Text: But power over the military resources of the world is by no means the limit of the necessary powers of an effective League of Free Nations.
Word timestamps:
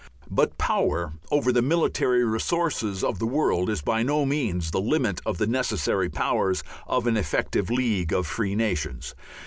But 0.31 0.57
power 0.57 1.13
over 1.29 1.51
the 1.51 1.61
military 1.61 2.25
resources 2.25 3.03
of 3.03 3.19
the 3.19 3.27
world 3.27 3.69
is 3.69 3.83
by 3.83 4.01
no 4.01 4.25
means 4.25 4.71
the 4.71 4.81
limit 4.81 5.21
of 5.27 5.37
the 5.37 5.45
necessary 5.45 6.09
powers 6.09 6.63
of 6.87 7.05
an 7.05 7.17
effective 7.17 7.69
League 7.69 8.11
of 8.11 8.25
Free 8.25 8.55
Nations. 8.55 9.13